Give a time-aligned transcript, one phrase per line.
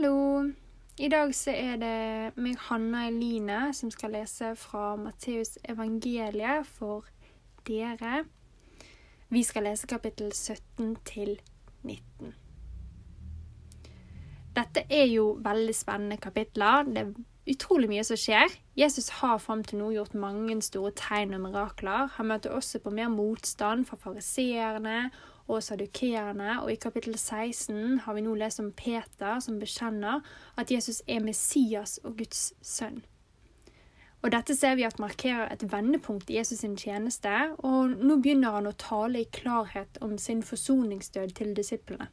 [0.00, 0.48] Hallo!
[0.98, 7.04] I dag så er det meg, Hanna Eline, som skal lese fra Matteus evangeliet for
[7.68, 8.22] dere.
[9.28, 11.34] Vi skal lese kapittel 17 til
[11.84, 12.32] 19.
[14.56, 16.88] Dette er jo veldig spennende kapitler.
[16.88, 17.12] Det er
[17.52, 18.56] utrolig mye som skjer.
[18.80, 22.08] Jesus har fram til nå gjort mange store tegn og mirakler.
[22.16, 25.10] Han møter også på mer motstand fra fariseerne
[25.50, 30.22] og sadukeerne, og i kapittel 16 har vi nå lest om Peter som bekjenner
[30.60, 33.02] at Jesus er Messias og Guds sønn.
[34.22, 38.58] Og Dette ser vi at markerer et vendepunkt i Jesus' sin tjeneste, og nå begynner
[38.58, 42.10] han å tale i klarhet om sin forsoningsdød til disiplene.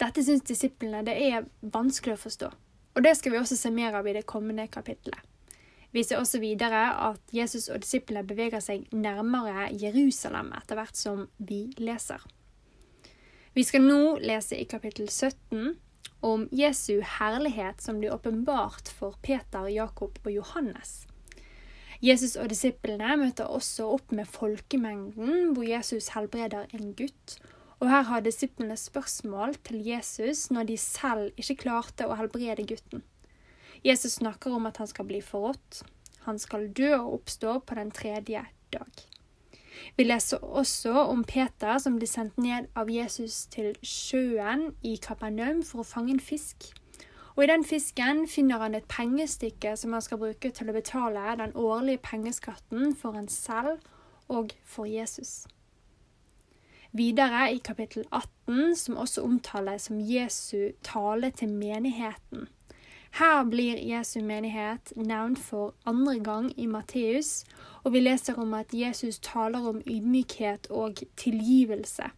[0.00, 2.50] Dette syns disiplene det er vanskelig å forstå,
[2.96, 5.24] og det skal vi også se mer av i det kommende kapittelet.
[5.94, 11.26] Vi ser også videre at Jesus og disiplene beveger seg nærmere Jerusalem etter hvert som
[11.38, 12.22] vi leser.
[13.56, 15.76] Vi skal nå lese i kapittel 17
[16.26, 21.06] om Jesu herlighet som blir åpenbart for Peter, Jakob og Johannes.
[22.04, 27.38] Jesus og disiplene møter også opp med folkemengden, hvor Jesus helbreder en gutt.
[27.80, 33.04] Og her har disiplene spørsmål til Jesus når de selv ikke klarte å helbrede gutten.
[33.86, 35.84] Jesus snakker om at han skal bli forrådt.
[36.26, 38.42] Han skal dø og oppstå på den tredje
[38.74, 39.04] dag.
[39.96, 45.62] Vi leser også om Peter som blir sendt ned av Jesus til sjøen i Kapernaum
[45.62, 46.72] for å fange en fisk.
[47.36, 51.36] Og I den fisken finner han et pengestykke som han skal bruke til å betale
[51.38, 53.84] den årlige pengeskatten for en selv
[54.32, 55.44] og for Jesus.
[56.96, 62.48] Videre i kapittel 18, som også omtales som Jesu tale til menigheten,
[63.16, 67.44] her blir Jesu menighet nevnt for andre gang i Matteus,
[67.84, 72.10] og vi leser om at Jesus taler om ydmykhet og tilgivelse.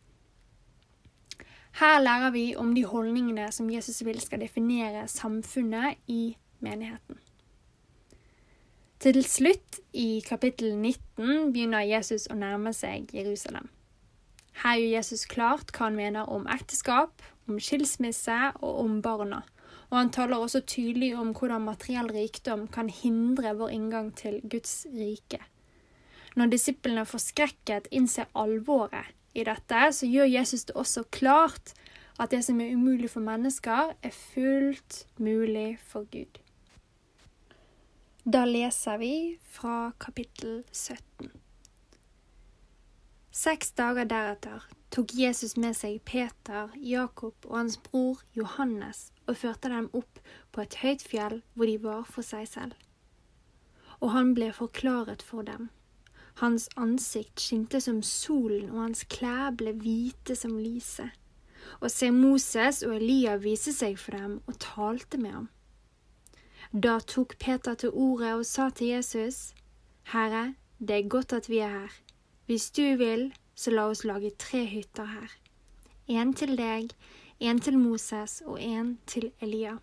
[1.79, 7.19] Her lærer vi om de holdningene som Jesus vil skal definere samfunnet i menigheten.
[8.99, 13.69] Til slutt, i kapittel 19, begynner Jesus å nærme seg Jerusalem.
[14.65, 19.45] Her gjør Jesus klart hva han mener om ekteskap, om skilsmisse og om barna
[19.91, 24.83] og han taler også tydelig om hvordan materiell rikdom kan hindre vår inngang til Guds
[24.93, 25.41] rike.
[26.37, 31.73] Når disiplene forskrekket innser alvoret i dette, så gjør Jesus det også klart
[32.19, 36.41] at det som er umulig for mennesker, er fullt mulig for Gud.
[38.29, 39.13] Da leser vi
[39.55, 41.31] fra kapittel 17.
[43.33, 49.71] Seks dager deretter tok Jesus med seg Peter, Jakob og hans bror Johannes og førte
[49.73, 50.21] dem opp
[50.53, 52.75] på et høyt fjell hvor de var for seg selv.
[54.01, 55.69] Og han ble forklaret for dem.
[56.39, 61.11] Hans ansikt skinte som solen, og hans klær ble hvite som lyset.
[61.83, 65.49] Og se, Moses og Elia viste seg for dem og talte med ham.
[66.73, 69.53] Da tok Peter til ordet og sa til Jesus,
[70.13, 71.99] Herre, det er godt at vi er her.
[72.47, 75.35] Hvis du vil, så la oss lage tre hytter her.
[76.07, 76.95] En til deg,
[77.43, 79.79] en til Moses og en til Elia.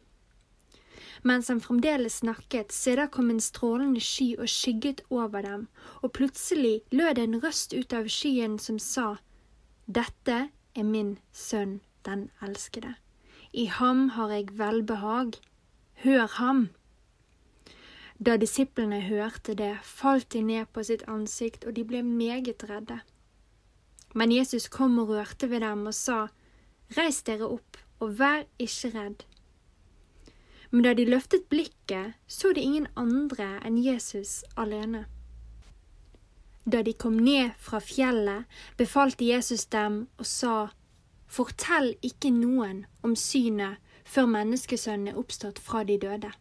[1.27, 5.67] Mens han fremdeles snakket, se der kom en strålende sky og skygget over dem,
[6.01, 9.15] og plutselig lød en røst ut av skyen som sa,
[9.85, 10.37] Dette
[10.75, 12.95] er min sønn, den elskede.
[13.53, 15.35] I ham har jeg velbehag.
[16.03, 16.69] Hør ham!
[18.25, 23.01] Da disiplene hørte det, falt de ned på sitt ansikt, og de ble meget redde.
[24.15, 26.27] Men Jesus kom og rørte ved dem og sa,
[26.95, 29.25] Reis dere opp, og vær ikke redd.
[30.71, 35.05] Men da de løftet blikket, så de ingen andre enn Jesus alene.
[36.65, 40.55] Da de kom ned fra fjellet, befalte Jesus dem og sa,
[41.27, 46.31] Fortell ikke noen om synet før menneskesønnen er oppstått fra de døde.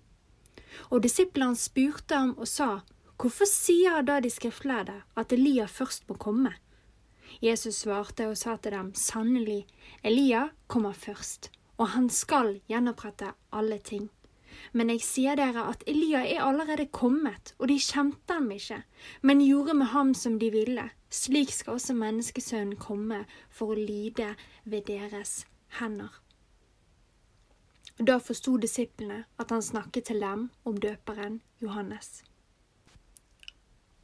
[0.91, 2.85] Og disiplene spurte ham og sa,
[3.19, 6.53] Hvorfor sier da de skriftlærde at Elia først må komme?
[7.45, 9.67] Jesus svarte og sa til dem, sannelig,
[10.03, 14.09] Elia kommer først, og han skal gjenopprette alle ting.
[14.73, 18.81] Men jeg sier dere at Elia er allerede kommet, og de kjente ham ikke,
[19.21, 20.89] men gjorde med ham som de ville.
[21.11, 24.33] Slik skal også menneskesønnen komme for å lide
[24.65, 25.43] ved deres
[25.81, 26.15] hender.
[27.99, 32.25] Da forsto disiplene at han snakket til dem om døperen Johannes.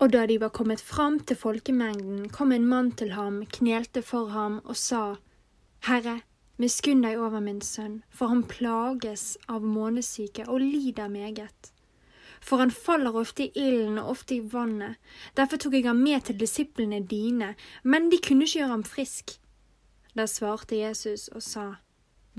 [0.00, 4.32] Og da de var kommet fram til folkemengden, kom en mann til ham, knelte for
[4.32, 5.18] ham og sa,
[5.84, 6.22] Herre,
[6.56, 11.72] miskunn deg over min sønn, for han plages av månesyke og lider meget.
[12.40, 14.96] For han faller ofte i ilden og ofte i vannet,
[15.36, 17.52] derfor tok jeg ham med til disiplene dine,
[17.84, 19.36] men de kunne ikke gjøre ham frisk.
[20.16, 21.66] Da svarte Jesus og sa,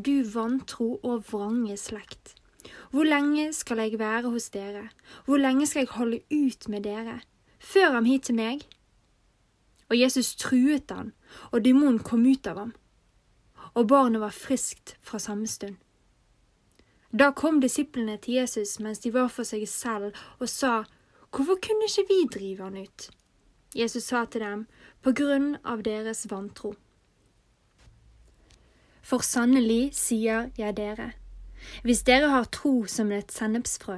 [0.02, 2.34] du vantro og vrange slekt.
[2.90, 4.88] Hvor lenge skal jeg være hos dere,
[5.26, 7.22] hvor lenge skal jeg holde ut med dere?
[7.62, 8.66] Før ham hit til meg.
[9.92, 11.14] Og Jesus truet han,
[11.52, 12.74] og demonen kom ut av ham.
[13.78, 15.78] Og barnet var friskt fra samme stund.
[17.12, 20.84] Da kom disiplene til Jesus mens de var for seg selv, og sa,
[21.32, 23.10] Hvorfor kunne ikke vi drive han ut?
[23.76, 24.68] Jesus sa til dem,
[25.02, 26.74] På grunn av deres vantro.
[29.02, 31.12] For sannelig sier jeg dere,
[31.84, 33.98] hvis dere har tro som et sennepsfrø,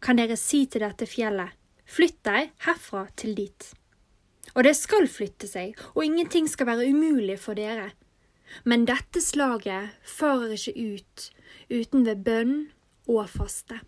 [0.00, 1.50] kan dere si til dette fjellet,
[1.92, 3.68] flytt deg herfra til dit.
[4.56, 7.92] Og det skal flytte seg, og ingenting skal være umulig for dere.
[8.68, 11.28] Men dette slaget farer ikke ut
[11.72, 12.56] uten ved bønn
[13.08, 13.80] og faste.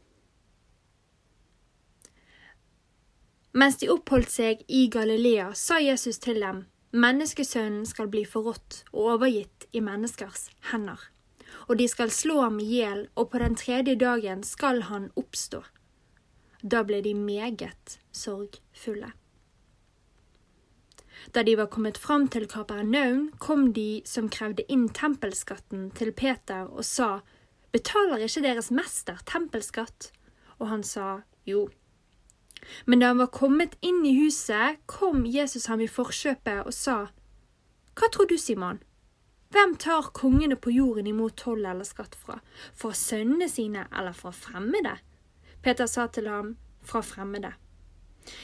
[3.54, 6.64] Mens de oppholdt seg i Galilea, sa Jesus til dem,
[6.94, 11.00] Menneskesønnen skal bli forrådt og overgitt i menneskers hender.
[11.66, 15.64] Og de skal slå ham i hjel, og på den tredje dagen skal han oppstå.
[16.64, 19.12] Da ble de meget sorgfulle.
[21.32, 26.64] Da de var kommet fram til Kapernaum, kom de som krevde inn tempelskatten til Peter
[26.68, 27.20] og sa,
[27.72, 30.12] Betaler ikke deres mester tempelskatt?
[30.58, 31.68] Og han sa, Jo.
[32.86, 36.98] Men da han var kommet inn i huset, kom Jesus ham i forkjøpet og sa,
[37.94, 38.80] Hva tror du, Simon?
[39.50, 42.40] Hvem tar kongene på jorden imot toll eller skatt fra,
[42.74, 44.96] fra sønnene sine eller fra fremmede?
[45.64, 47.54] Peter sa til ham, fra fremmede.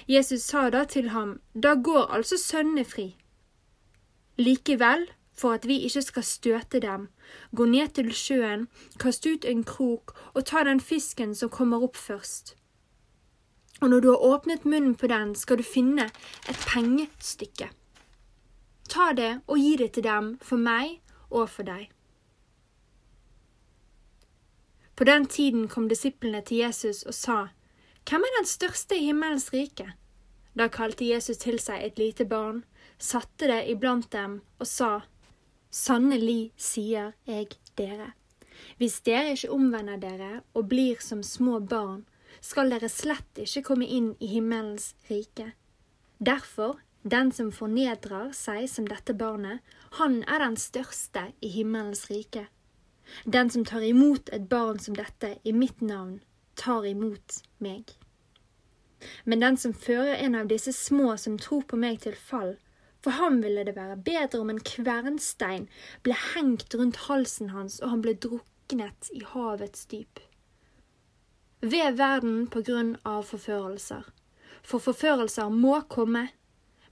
[0.09, 3.17] Jesus sa da til ham, da går altså sønnene fri.
[4.41, 5.07] Likevel,
[5.37, 7.09] for at vi ikke skal støte dem,
[7.57, 8.69] gå ned til sjøen,
[9.01, 12.57] kast ut en krok og ta den fisken som kommer opp først
[13.81, 16.11] og når du har åpnet munnen på den, skal du finne
[16.49, 17.71] et pengestykke.
[18.89, 21.01] Ta det og gi det til dem, for meg
[21.31, 21.89] og for deg.
[25.01, 27.37] På den tiden kom disiplene til Jesus og sa,
[28.05, 29.95] Hvem er den største i himmelens rike?
[30.53, 32.59] Da kalte Jesus til seg et lite barn,
[33.01, 34.91] satte det iblant dem og sa,
[35.73, 37.49] Sannelig sier jeg
[37.81, 38.11] dere,
[38.77, 42.05] hvis dere ikke omvender dere og blir som små barn,
[42.45, 45.55] skal dere slett ikke komme inn i himmelens rike.
[46.21, 46.77] Derfor,
[47.09, 49.65] den som fornedrer seg som dette barnet,
[49.97, 52.51] han er den største i himmelens rike.
[53.25, 56.21] Den som tar imot et barn som dette i mitt navn,
[56.55, 57.95] tar imot meg.
[59.25, 62.57] Men den som fører en av disse små som tror på meg til fall,
[63.01, 65.71] for ham ville det være bedre om en kvernstein
[66.05, 70.21] ble hengt rundt halsen hans og han ble druknet i havets dyp
[71.61, 74.05] ved verden på grunn av forførelser.
[74.63, 76.29] For forførelser må komme,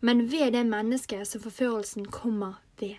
[0.00, 2.96] men ved det mennesket som forførelsen kommer ved.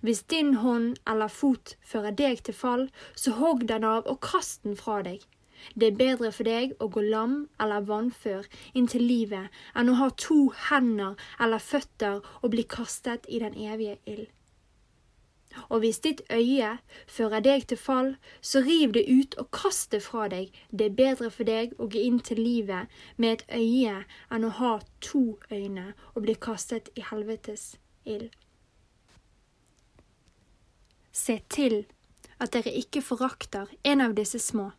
[0.00, 4.62] Hvis din hånd eller fot fører deg til fall, så hogg den av og kast
[4.66, 5.22] den fra deg.
[5.74, 9.98] Det er bedre for deg å gå lam eller vannfør inn til livet enn å
[10.00, 14.30] ha to hender eller føtter og bli kastet i den evige ild.
[15.68, 20.02] Og hvis ditt øye fører deg til fall, så riv det ut og kast det
[20.02, 20.48] fra deg.
[20.70, 23.98] Det er bedre for deg å gå inn til livet med et øye
[24.32, 27.74] enn å ha to øyne og bli kastet i helvetes
[28.04, 28.32] ild.
[31.12, 31.84] Se til
[32.40, 34.70] at dere ikke forakter en av disse små.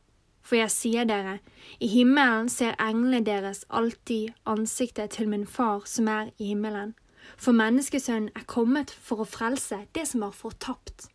[0.44, 1.38] For jeg sier dere,
[1.80, 6.92] i himmelen ser englene deres alltid ansiktet til min far som er i himmelen.
[7.40, 11.08] For menneskesønnen er kommet for å frelse det som var fortapt.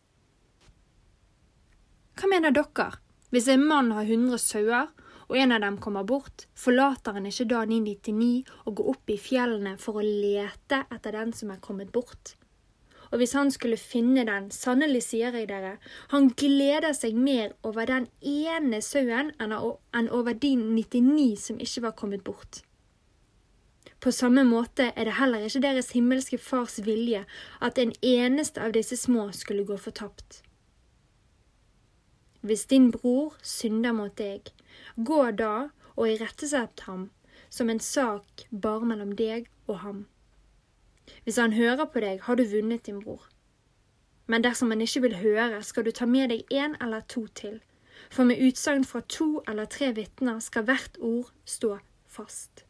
[2.17, 2.89] Hva mener dere?
[3.29, 4.89] Hvis en mann har hundre sauer,
[5.29, 9.19] og en av dem kommer bort, forlater han ikke da 999 og går opp i
[9.21, 12.33] fjellene for å lete etter den som er kommet bort?
[13.11, 15.77] Og hvis han skulle finne den, sannelig sier jeg dere,
[16.13, 21.95] han gleder seg mer over den ene sauen enn over de 99 som ikke var
[21.97, 22.61] kommet bort.
[23.99, 27.25] På samme måte er det heller ikke deres himmelske Fars vilje
[27.59, 30.43] at en eneste av disse små skulle gå fortapt.
[32.39, 34.53] Hvis din bror synder mot deg,
[34.95, 37.09] gå da og irettesett ham
[37.49, 39.99] som en sak bare mellom deg og ham.
[41.23, 43.27] Hvis han hører på deg, har du vunnet din bror.
[44.29, 47.59] Men dersom han ikke vil høre, skal du ta med deg en eller to til,
[48.09, 52.63] for med utsagn fra to eller tre vitner skal hvert ord stå fast.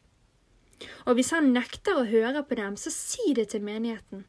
[1.06, 4.24] Og hvis han nekter å høre på dem, så si det til menigheten.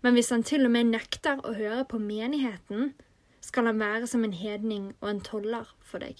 [0.00, 2.94] Men hvis han til og med nekter å høre på menigheten,
[3.44, 6.16] skal han være som en hedning og en toller for deg.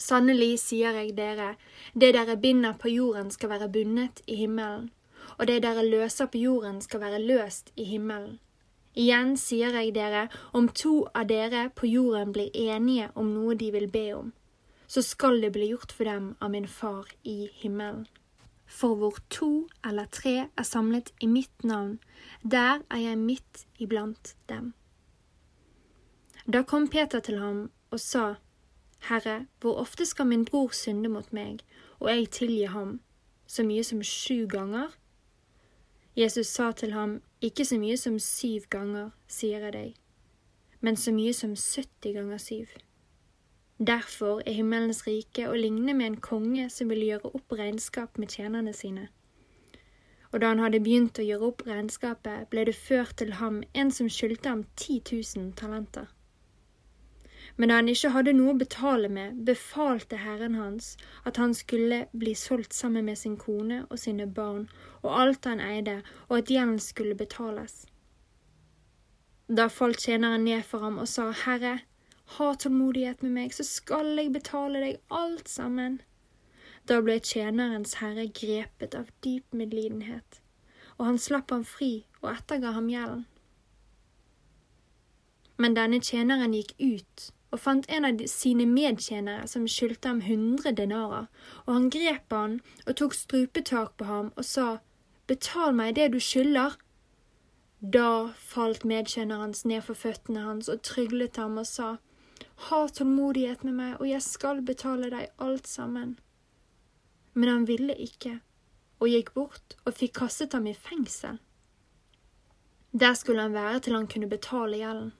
[0.00, 1.54] Sannelig sier jeg dere,
[1.92, 4.88] det dere binder på jorden skal være bundet i himmelen,
[5.38, 8.38] og det dere løser på jorden skal være løst i himmelen.
[8.98, 13.70] Igjen sier jeg dere, om to av dere på jorden blir enige om noe de
[13.70, 14.32] vil be om,
[14.90, 18.08] så skal det bli gjort for dem av min far i himmelen.
[18.70, 21.98] For hvor to eller tre er samlet i mitt navn,
[22.42, 24.74] der er jeg midt iblant dem.
[26.46, 28.34] Da kom Peter til ham og sa,
[29.08, 31.62] Herre, hvor ofte skal min bror synde mot meg,
[32.00, 33.00] og jeg tilgi ham,
[33.46, 34.90] så mye som sju ganger?
[36.16, 39.94] Jesus sa til ham, Ikke så mye som syv ganger, sier jeg deg,
[40.80, 42.66] men så mye som 70 ganger syv.
[43.80, 48.28] Derfor er himmelens rike å ligne med en konge som vil gjøre opp regnskap med
[48.28, 49.08] tjenerne sine.
[50.32, 53.90] Og da han hadde begynt å gjøre opp regnskapet, ble det ført til ham en
[53.90, 56.10] som skyldte ham 10 000 talenter.
[57.56, 60.94] Men da han ikke hadde noe å betale med, befalte herren hans
[61.28, 64.68] at han skulle bli solgt sammen med sin kone og sine barn
[65.02, 67.84] og alt han eide, og at gjelden skulle betales.
[69.50, 71.80] Da falt tjeneren ned for ham og sa, Herre,
[72.36, 75.98] ha tålmodighet med meg, så skal jeg betale deg alt sammen.
[76.86, 80.38] Da ble tjenerens herre grepet av dyp medlidenhet,
[80.98, 83.26] og han slapp ham fri og etterga ham gjelden.
[85.60, 90.72] Men denne tjeneren gikk ut og fant en av sine medtjenere som skyldte ham hundre
[90.76, 91.26] denarer,
[91.66, 94.68] og han grep han og tok strupetak på ham og sa,
[95.30, 96.74] Betal meg det du skylder.
[97.80, 101.98] Da falt medtjeneren hans ned for føttene hans og tryglet ham og sa,
[102.68, 106.18] Ha tålmodighet med meg, og jeg skal betale deg alt sammen.
[107.32, 108.40] Men han ville ikke,
[109.00, 111.38] og gikk bort og fikk kastet ham i fengsel.
[112.92, 115.12] Der skulle han være til han kunne betale gjelden.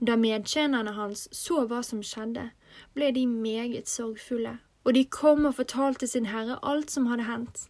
[0.00, 2.50] Da medtjenerne hans så hva som skjedde,
[2.96, 7.66] ble de meget sorgfulle, og de kom og fortalte sin herre alt som hadde hendt.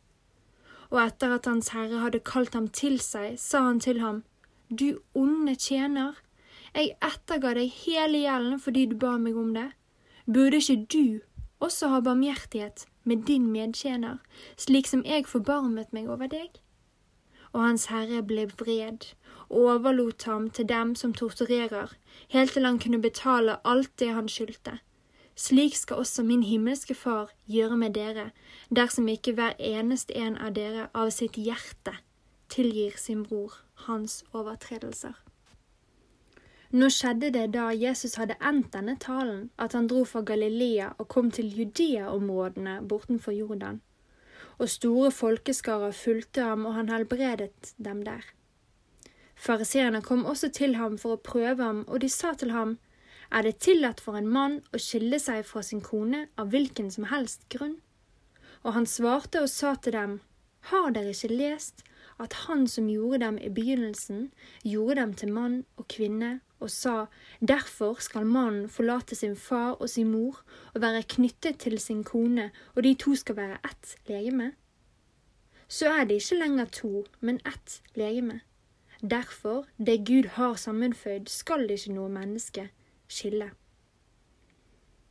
[0.91, 4.23] Og etter at hans herre hadde kalt ham til seg, sa han til ham,
[4.71, 6.15] Du onde tjener,
[6.75, 9.73] jeg etterga deg hele gjelden fordi du ba meg om det.
[10.27, 11.21] Burde ikke du
[11.59, 14.21] også ha barmhjertighet med din medtjener,
[14.57, 16.61] slik som jeg forbarmet meg over deg?
[17.53, 19.11] Og hans herre ble vred
[19.51, 21.97] og overlot ham til dem som torturerer,
[22.29, 24.79] helt til han kunne betale alt det han skyldte.
[25.37, 28.31] Slik skal også min himmelske Far gjøre med dere,
[28.77, 31.97] dersom ikke hver eneste en av dere av sitt hjerte
[32.51, 33.55] tilgir sin bror
[33.87, 35.15] hans overtredelser.
[36.71, 41.09] Nå skjedde det da Jesus hadde endt denne talen, at han dro fra Galilea og
[41.11, 43.81] kom til Judea-områdene bortenfor Jordan.
[44.59, 48.23] Og store folkeskarer fulgte ham, og han helbredet dem der.
[49.41, 52.79] Fariseerne kom også til ham for å prøve ham, og de sa til ham,
[53.33, 57.07] Er det tillatt for en mann å skille seg fra sin kone av hvilken som
[57.09, 57.79] helst grunn?
[58.65, 60.21] Og han svarte og sa til dem,
[60.69, 61.85] Har dere ikke lest
[62.19, 64.29] at han som gjorde dem i begynnelsen,
[64.63, 67.07] gjorde dem til mann og kvinne, og sa,
[67.41, 70.43] Derfor skal mannen forlate sin far og sin mor
[70.75, 74.53] og være knyttet til sin kone, og de to skal være ett legeme?
[75.69, 78.41] Så er det ikke lenger to, men ett legeme.
[79.03, 82.67] Derfor, det Gud har sammenføyd, skal ikke noe menneske
[83.09, 83.51] skille.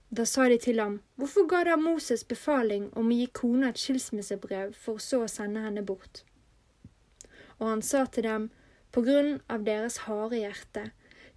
[0.10, 3.81] Da sa de til ham, hvorfor ga da Moses befaling om å gi kona et
[3.81, 6.24] skilsmissebrev for så å sende henne bort?
[7.58, 8.50] Og han sa til dem,
[8.93, 10.89] på grunn av deres harde hjerte,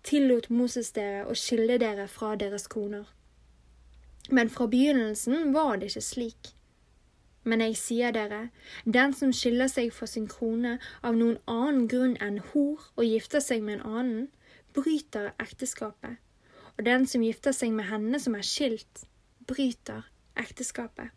[0.04, 3.08] tillot Moses dere å skille dere fra deres koner.
[4.30, 6.52] Men fra begynnelsen var det ikke slik.
[7.44, 8.48] Men jeg sier dere,
[8.84, 13.42] den som skiller seg fra sin krone av noen annen grunn enn hor og gifter
[13.42, 14.28] seg med en annen,
[14.72, 16.20] bryter ekteskapet,
[16.78, 19.04] og den som gifter seg med henne som er skilt,
[19.48, 20.06] bryter
[20.38, 21.10] ekteskapet.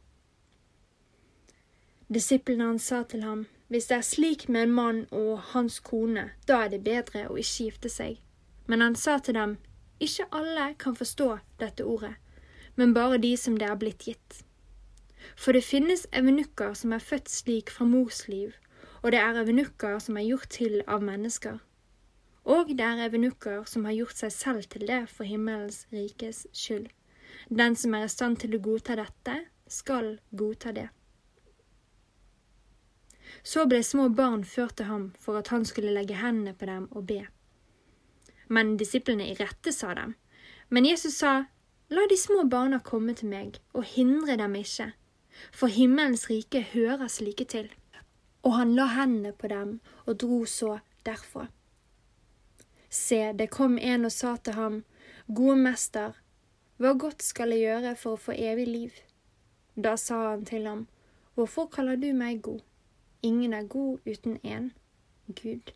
[2.10, 6.29] Disiplene hans sa til ham, hvis det er slik med en mann og hans kone,
[6.46, 8.20] da er det bedre å ikke gifte seg.
[8.70, 9.58] Men han sa til dem,
[10.00, 11.29] ikke alle kan forstå
[11.62, 12.13] dette ordet,
[12.75, 14.44] men bare de som det er blitt gitt.
[15.36, 18.53] For det finnes evenukker som er født slik fra mors liv,
[19.01, 21.60] og det er evenukker som er gjort til av mennesker.
[22.46, 26.91] Og det er evenukker som har gjort seg selv til det for himmelens rikes skyld.
[27.50, 30.89] Den som er i stand til å godta dette, skal godta det.
[33.44, 36.86] Så ble små barn ført til ham for at han skulle legge hendene på dem
[36.91, 37.24] og be.
[38.48, 40.13] Men disiplene irettesa dem.
[40.70, 41.46] Men Jesus sa,
[41.94, 44.88] La de små barna komme til meg, og hindre dem ikke,
[45.51, 47.70] for himmelens rike hører slike til.
[48.44, 51.48] Og han la hendene på dem og dro så derfra.
[52.89, 54.84] Se, det kom en og sa til ham,
[55.27, 56.13] Gode mester,
[56.77, 59.00] hva godt skal jeg gjøre for å få evig liv?
[59.75, 60.86] Da sa han til ham,
[61.36, 62.62] Hvorfor kaller du meg god?
[63.24, 64.70] Ingen er god uten én,
[65.27, 65.74] Gud.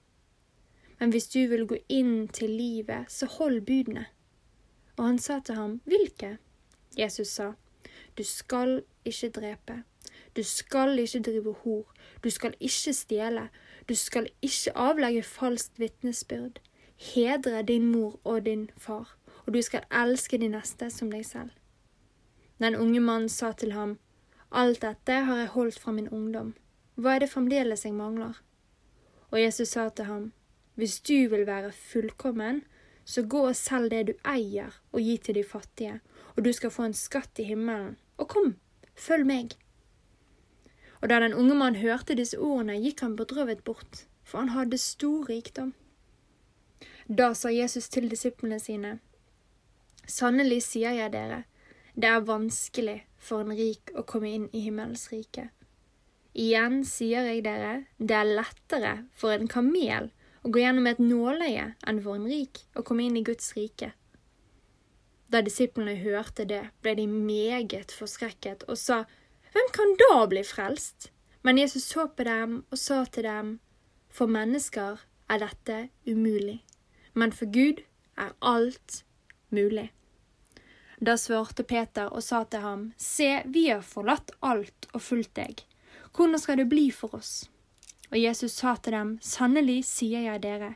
[0.99, 4.05] men hvis du vil gå inn til livet, så hold budene.
[4.97, 6.37] Og han sa til ham, Hvilke?
[6.97, 7.53] Jesus sa,
[8.19, 9.83] Du skal ikke drepe.
[10.35, 11.93] Du skal ikke drive hor.
[12.23, 13.45] Du skal ikke stjele.
[13.89, 16.59] Du skal ikke avlegge falskt vitnesbyrd.
[16.97, 21.53] Hedre din mor og din far, og du skal elske de neste som deg selv.
[22.59, 23.97] Den unge mannen sa til ham,
[24.51, 26.55] Alt dette har jeg holdt fra min ungdom.
[26.95, 28.41] Hva er det fremdeles jeg mangler?
[29.31, 30.33] Og Jesus sa til ham,
[30.75, 32.63] Hvis du vil være fullkommen,
[33.05, 36.01] så gå og selg det du eier og gi til de fattige,
[36.35, 37.95] og du skal få en skatt i himmelen.
[38.19, 38.53] Og kom,
[38.99, 39.55] følg meg.
[40.99, 44.77] Og da den unge mann hørte disse ordene, gikk han bedrøvet bort, for han hadde
[44.77, 45.71] stor rikdom.
[47.07, 48.99] Da sa Jesus til disiplene sine,
[50.09, 51.43] Sannelig sier jeg dere,
[51.93, 55.49] det er vanskelig for en rik å komme inn i himmels rike.
[56.33, 60.09] Igjen sier jeg dere, det er lettere for en kamel
[60.41, 63.91] å gå gjennom et nåløye enn for en rik å komme inn i Guds rike.
[65.29, 69.03] Da disiplene hørte det, ble de meget forskrekket og sa,
[69.53, 71.11] Hvem kan da bli frelst?
[71.41, 73.59] Men Jesus så på dem og sa til dem,
[74.09, 76.63] For mennesker er dette umulig,
[77.13, 77.81] men for Gud
[78.17, 79.03] er alt
[79.49, 79.91] mulig.
[80.99, 85.63] Da svarte Peter og sa til ham, Se, vi har forlatt alt og fulgt deg.
[86.15, 87.49] Hvordan skal det bli for oss?
[88.11, 90.73] Og Jesus sa til dem, Sannelig sier jeg dere,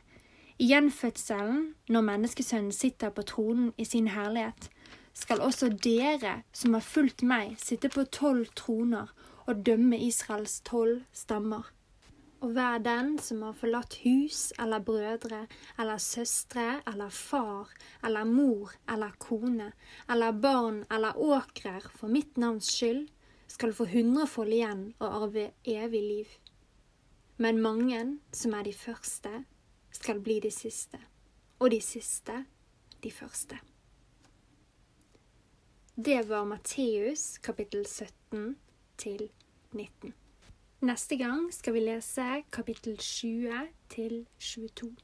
[0.58, 4.68] i gjenfødselen, når menneskesønnen sitter på tronen i sin herlighet,
[5.14, 9.10] skal også dere som har fulgt meg, sitte på tolv troner
[9.46, 11.70] og dømme Israels tolv stammer.
[12.44, 15.46] Og hver den som har forlatt hus eller brødre
[15.78, 17.70] eller søstre eller far
[18.04, 19.70] eller mor eller kone
[20.10, 23.06] eller barn eller åkrer for mitt navns skyld,
[23.48, 26.40] skal få hundrefold igjen og arve evig liv
[27.36, 28.00] men mange
[28.34, 29.30] som er de første,
[29.94, 30.98] skal bli de siste,
[31.58, 32.44] og de siste
[33.04, 33.58] de første.
[35.96, 38.56] Det var Matteus kapittel 17
[38.98, 39.28] til
[39.72, 40.14] 19.
[40.84, 44.96] Neste gang skal vi lese kapittel 20 til 22.